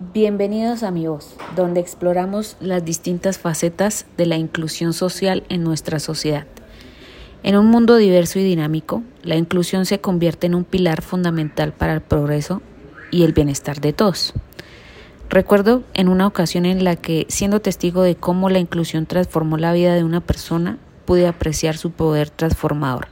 [0.00, 6.00] Bienvenidos a Mi Voz, donde exploramos las distintas facetas de la inclusión social en nuestra
[6.00, 6.46] sociedad.
[7.42, 11.92] En un mundo diverso y dinámico, la inclusión se convierte en un pilar fundamental para
[11.92, 12.62] el progreso
[13.10, 14.32] y el bienestar de todos.
[15.28, 19.74] Recuerdo en una ocasión en la que, siendo testigo de cómo la inclusión transformó la
[19.74, 23.08] vida de una persona, pude apreciar su poder transformador.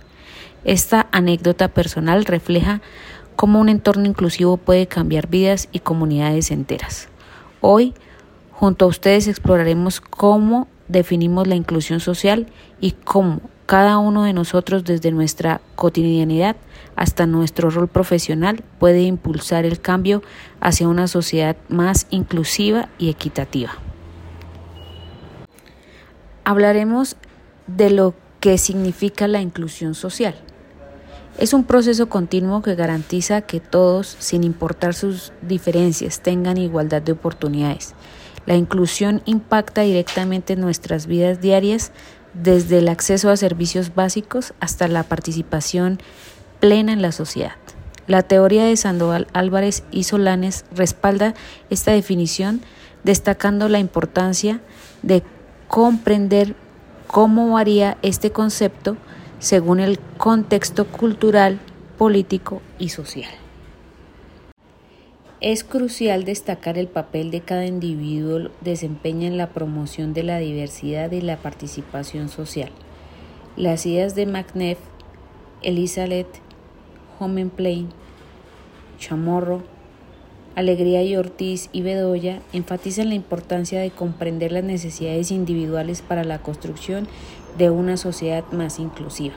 [0.65, 2.81] Esta anécdota personal refleja
[3.39, 7.09] cómo un entorno inclusivo puede cambiar vidas y comunidades enteras.
[7.61, 7.95] Hoy,
[8.51, 12.49] junto a ustedes, exploraremos cómo definimos la inclusión social
[12.81, 16.57] y cómo cada uno de nosotros desde nuestra cotidianidad
[16.97, 20.21] hasta nuestro rol profesional puede impulsar el cambio
[20.61, 23.71] hacia una sociedad más inclusiva y equitativa.
[26.43, 27.15] Hablaremos
[27.69, 30.35] de lo que significa la inclusión social.
[31.39, 37.13] Es un proceso continuo que garantiza que todos, sin importar sus diferencias, tengan igualdad de
[37.13, 37.95] oportunidades.
[38.45, 41.93] La inclusión impacta directamente en nuestras vidas diarias,
[42.35, 46.01] desde el acceso a servicios básicos hasta la participación
[46.59, 47.53] plena en la sociedad.
[48.09, 51.35] La teoría de Sandoval Álvarez y Solanes respalda
[51.71, 52.63] esta definición,
[53.05, 54.61] destacando la importancia
[55.03, 55.23] de
[55.69, 56.57] comprender
[57.07, 58.97] cómo varía este concepto
[59.39, 61.61] según el contexto cultural,
[61.97, 63.31] político y social.
[65.41, 71.13] Es crucial destacar el papel de cada individuo desempeña en la promoción de la diversidad
[71.13, 72.71] y la participación social.
[73.57, 74.79] Las ideas de McNeff,
[75.63, 76.27] Elizabeth,
[77.21, 77.89] Homenplain,
[78.99, 79.63] Chamorro,
[80.55, 86.39] Alegría y Ortiz y Bedoya enfatizan la importancia de comprender las necesidades individuales para la
[86.41, 87.07] construcción
[87.57, 89.35] de una sociedad más inclusiva.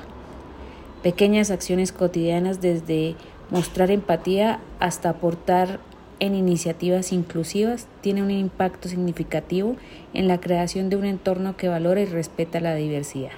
[1.03, 3.15] Pequeñas acciones cotidianas desde
[3.49, 5.79] mostrar empatía hasta aportar
[6.19, 9.75] en iniciativas inclusivas tienen un impacto significativo
[10.13, 13.31] en la creación de un entorno que valora y respeta la diversidad.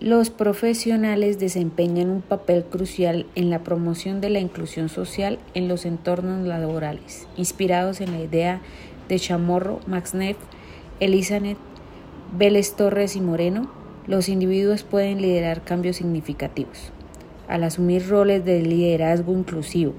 [0.00, 5.86] Los profesionales desempeñan un papel crucial en la promoción de la inclusión social en los
[5.86, 8.60] entornos laborales, inspirados en la idea
[9.08, 10.36] de Chamorro, Max Neff,
[11.00, 11.56] Elizabeth,
[12.36, 13.70] Vélez Torres y Moreno,
[14.06, 16.92] los individuos pueden liderar cambios significativos.
[17.48, 19.94] Al asumir roles de liderazgo inclusivo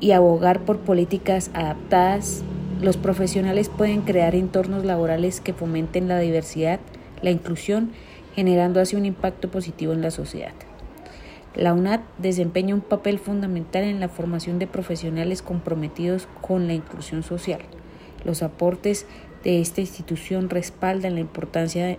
[0.00, 2.44] y abogar por políticas adaptadas,
[2.80, 6.80] los profesionales pueden crear entornos laborales que fomenten la diversidad,
[7.20, 7.90] la inclusión
[8.36, 10.52] generando así un impacto positivo en la sociedad.
[11.54, 17.22] La UNAD desempeña un papel fundamental en la formación de profesionales comprometidos con la inclusión
[17.22, 17.62] social.
[18.26, 19.06] Los aportes
[19.42, 21.96] de esta institución respaldan la importancia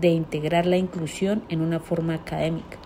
[0.00, 2.78] de, integrar la inclusión en una forma académica.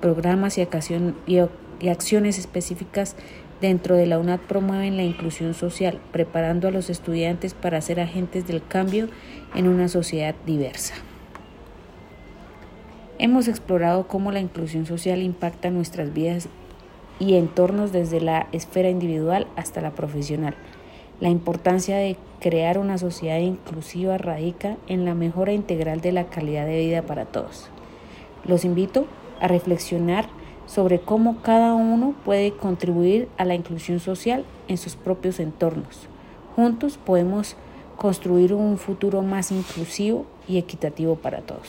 [0.00, 3.16] Programas y, acciones específicas
[3.60, 8.46] dentro de la UNAD promueven la inclusión social, preparando a los estudiantes para ser agentes
[8.46, 9.08] del cambio
[9.56, 10.94] en una sociedad diversa.
[13.18, 16.50] Hemos explorado cómo la inclusión social impacta nuestras vidas
[17.18, 20.54] y entornos desde la esfera individual hasta la profesional.
[21.18, 26.66] La importancia de crear una sociedad inclusiva radica en la mejora integral de la calidad
[26.66, 27.70] de vida para todos.
[28.44, 29.06] Los invito
[29.40, 30.28] a reflexionar
[30.66, 36.06] sobre cómo cada uno puede contribuir a la inclusión social en sus propios entornos.
[36.54, 37.56] Juntos podemos
[37.96, 41.64] construir un futuro más inclusivo y equitativo para todos.